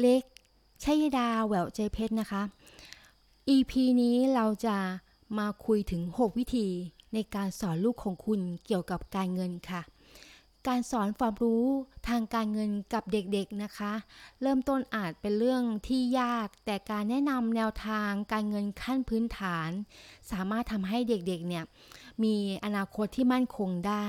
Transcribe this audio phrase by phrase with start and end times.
[0.00, 0.22] เล็ก
[0.84, 2.42] ชัยดาแหววใจเพชรนะคะ
[3.56, 4.76] EP นี้เราจะ
[5.38, 6.68] มาคุยถึง 6 วิธี
[7.14, 9.82] ในการสอนลูกของคุณเกี่ยวกับการเงินค่ะ
[10.66, 11.64] การสอนความรู้
[12.08, 13.92] ทางการเงินกับเด็กๆนะคะ
[14.42, 19.70] เริ่มต้นอาจเป็นเรื่องที่ยาก แต่การแนะนำแนวทางการเงินขั้นพื้นฐาน
[20.30, 21.64] สามารถทำให้เด็กๆเนี่ย
[22.22, 22.34] มี
[22.64, 24.08] อนาคตที่มั่นคงได้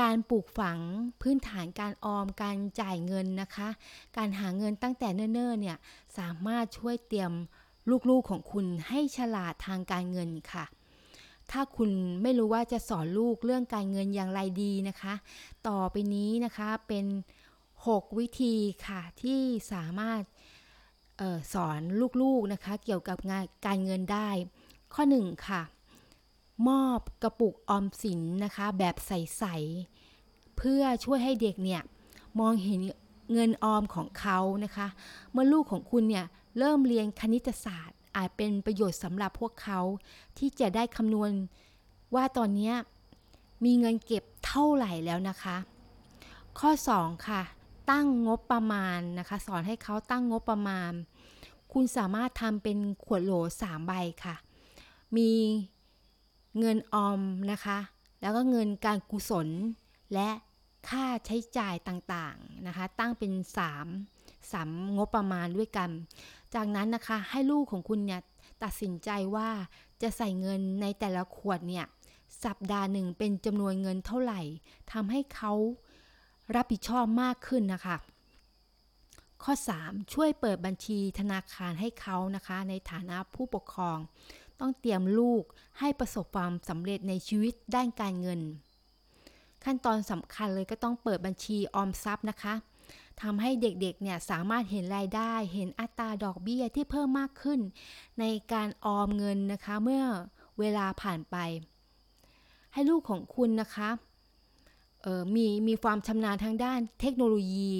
[0.00, 0.78] การปลูกฝัง
[1.20, 3.68] พื้นฐานการออมการจ่ายเงินนะคะ
[4.16, 5.78] การหาเงินตั้งแต่เนิ่นๆเนี่ย
[6.18, 7.32] สามารถช่วยเตรียม
[8.10, 10.64] ลูกๆของคุณให้ฉลาดทางการเงินค่ะ
[11.50, 11.90] ถ้าคุณ
[12.22, 15.14] ไม่รู้ว่าจะสอนลูกเรื่องการเงินอย่างไรดีนะคะ
[15.68, 17.06] ต่อไปนี้นะคะเป็น
[17.66, 18.54] 6 วิธี
[18.86, 19.40] ค่ะที่
[19.72, 20.20] สามารถ
[21.20, 21.80] ออสอน
[22.22, 24.28] ลูกๆนะคะ เกี่ยวกับงานการเงินได้
[24.94, 25.62] ข้อ 1 ค่ะ
[26.68, 31.82] มอบกระปุกออมสินนะคะ แบบใสๆเพื่อช่วยให้เด็กเนี่ย
[32.40, 32.80] มองเห็น
[33.32, 34.86] เงินออมของเขานะคะ
[35.32, 36.26] เมื่อลูกของคุณเนี่ย
[36.58, 39.80] เริ่มเรียนคณิตศาสตร์ อาจเป็นประโยชน์สำหรับพวกเขา
[40.38, 41.30] ที่จะได้คำนวณ
[42.14, 42.72] ว่าตอนนี้
[43.64, 45.56] มีเงินเก็บเท่าไหร่แล้วนะคะ
[46.58, 47.42] ข้อ 2 ค่ะ
[47.90, 50.92] ตั้งงบประมาณนะคะ สอนให้เขาตั้งงบประมาณ
[51.72, 53.32] คุณสามารถทำเป็นขวดโหล
[53.64, 53.92] 3ใบ
[54.24, 54.36] ค่ะ
[55.16, 55.30] มี
[56.58, 57.20] เงินออม
[57.52, 57.78] นะคะ
[58.20, 59.48] แล้วก็เงินการกุศล
[60.14, 60.28] และ
[60.88, 63.32] ค่าใช้จ่ายต่างๆนะคะ ตั้งเป็น
[63.92, 65.90] 3 3 งบประมาณด้วยกัน
[66.54, 68.20] จากนั้นนะคะให้ลูกของคุณเนี่ย
[68.62, 69.48] ตัดสินใจว่า
[70.02, 71.86] จะใส่เงินในแต่ละขวดเนี่ย
[72.44, 74.40] สัปดาห์หนึ่งเป็นจำนวนเงินเท่าไหร่
[74.92, 75.52] ทำให้เขา
[76.54, 77.96] รับผิดชอบมากขึ้นนะคะ
[79.42, 83.98] ข้อ 3 ช่วยเปิดบัญชีธนาคารให้เขานะคะ ในฐานะผู้ปกครอง
[84.60, 85.44] ต้องเตรียมลูก
[85.78, 88.40] ให้ประสบความสำเร็จในชีวิตด้านการเงิน
[89.64, 92.54] ขั้นตอนสำคัญเลยก็ต้องเปิดบัญชีออมทรัพย์นะคะ
[93.22, 97.60] ทำให้เด็กๆเนี่ยสามารถเห็นรายได้ เห็นอัตราดอกเบี้ยที่เพิ่มมากขึ้น
[98.20, 100.04] ในการออมเงินนะคะเมื่อ
[100.58, 101.36] เวลาผ่านไป
[102.72, 103.90] ให้ลูกของคุณนะคะ
[105.34, 107.72] มีมีความชำนาญทางด้านเทคโนโลยี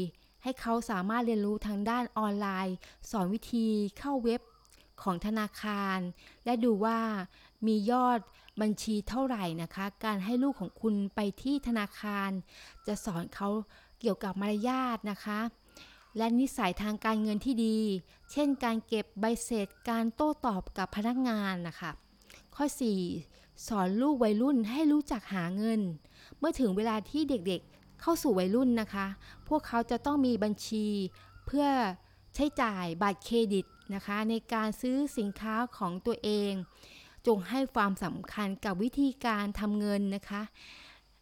[0.43, 2.77] ให้เขาสามารถเรียนรู้ทางด้านออนไลน์
[3.11, 3.67] สอนวิธี
[3.99, 4.41] เข้าเว็บ
[5.03, 5.99] ของธนาคาร
[6.45, 7.01] และดูว่า
[7.67, 8.21] มียอด
[8.61, 12.31] บัญชีเท่าไหร่นะคะ การให้ลูกของคุณไปที่ธนาคาร
[12.87, 13.49] จะสอนเขา
[14.01, 15.41] เกี่ยวกับมารยาทนะคะ
[16.17, 17.79] และนิสัยทางการเงินที่ดี
[18.33, 21.91] เช่น การเก็บใบเสร็จการโต้ตอบกับพนักงานนะคะ
[22.55, 22.65] ข้อ
[23.17, 25.81] 4 สอนลูกวัยรุ่นให้รู้จักหาเงิน
[26.39, 29.07] เมื่อถึงเวลาที่เด็กๆเข้าสู่วัยรุ่นนะคะ
[29.49, 30.87] พวกเขาจะต้องมีบัญชี
[31.47, 31.67] เพื่อ
[32.35, 33.65] ใช้จ่ายบัตรเครดิต
[33.95, 36.53] นะคะในการซื้อสินค้าของตัวเอง
[37.27, 40.43] จงให้ความสำคัญกับวิธีการทำเงินนะคะ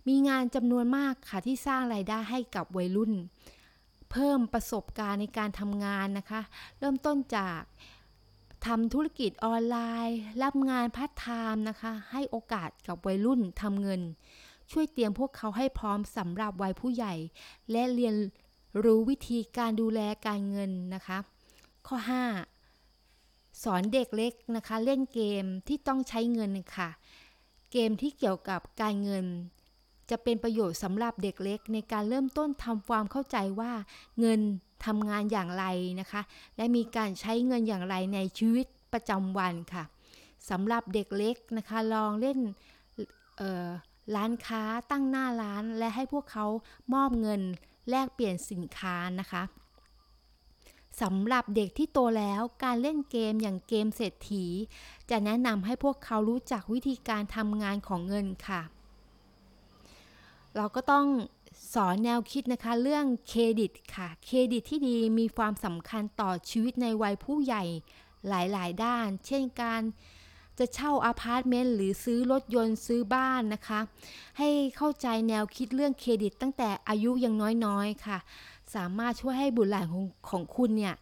[0.09, 3.13] มีงานจำนวนมากค่ะที่สร้างรายได้ให้กับวัยรุ่น
[4.11, 6.41] เพิ่มประสบการณ์ในการทำงานนะคะ
[6.79, 7.61] เริ่มต้นจาก
[8.67, 14.01] ทำธุรกิจออนไลน์ รับงานพัฒไทม์นะคะ ให้โอกาสกับวัยรุ่นทำเงิน
[14.71, 17.15] ช่วยเตรียมพวกเขาให้พร้อมสำหรับวัยผู้ใหญ่
[17.71, 18.15] และเรียน
[18.85, 21.19] รู้วิธีการดูแลการเงินนะคะ
[21.87, 22.52] ข้อ 5
[23.63, 26.89] สอนเด็กเล็กนะคะ เล่นเกมที่ต้องใช้เงินค่ะ
[27.73, 29.27] เกมที่เกี่ยวกับการเงิน
[30.11, 33.73] จะเป็นประโยชน์สำหรับเด็กเล็ก ในการเริ่มต้นทำความเข้าใจว่า
[34.21, 34.41] เงิน
[34.85, 35.65] ทำงานอย่างไร
[36.01, 36.23] นะคะ
[36.57, 39.85] และมีการใช้เงินอย่างไรในชีวิตประจำวันค่ะ
[40.51, 42.39] สำหรับเด็กเล็กนะคะ ลองเล่น
[44.17, 46.47] ร้านค้าตั้งหน้าร้านและให้พวกเขา
[46.95, 47.41] มอบเงิน
[47.91, 49.43] แลกเปลี่ยนสินค้านะคะ
[51.01, 54.47] สำหรับเด็กที่โตแล้วการเล่นเกมอย่างเกมเศรษฐี
[55.11, 58.63] จะแนะนำให้พวกเขารู้จักวิธีการทำงานของเงินค่ะ
[60.57, 61.07] เราก็ต้อง
[61.75, 67.65] สอนแนวคิดนะคะเรื่องเครดิตค่ะ เครดิตที่ดีมีความสำคัญต่อชีวิตในวัยผู้ใหญ่
[68.29, 69.83] หลายๆ ด้าน เช่นการ
[70.59, 73.81] จะเช่าอาพาร์ตเมนต์หรือซื้อรถยนต์ซื้อบ้านนะคะ
[74.39, 77.37] ให้เข้าใจแนวคิดเรื่องเครดิตตั้งแต่อายุยัง
[77.67, 78.19] น้อยๆค่ะ
[78.75, 80.95] สามารถช่วยให้บุตรหลานของของคุณเนี่ย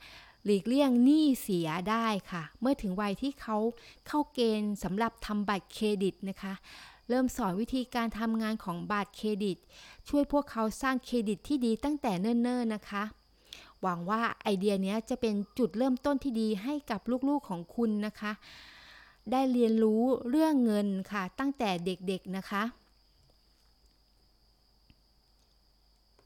[0.44, 3.56] หลีกเลี่ยงหนี้เสียได้ค่ะ เมื่อถึงวัยที่เขา
[4.06, 6.52] เข้าเกณฑ์สำหรับทำบัตรเครดิตนะคะ
[7.08, 9.56] เริ่มสอนวิธีการทำงานของบัตรเครดิต
[10.08, 13.02] ช่วยพวกเขาสร้างเครดิตที่ดีตั้งแต่เนิ่นๆนะคะ
[13.82, 18.32] หวังว่าไอเดียนี้จะเป็นจุดเริ่มต้นที่ดีให้กับลูกๆของคุณนะคะ
[19.30, 22.62] ได้เรียนรู้เรื่องเงินค่ะ ตั้งแต่เด็กๆนะคะ